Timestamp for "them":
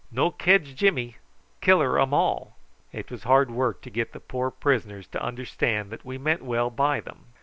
7.01-7.25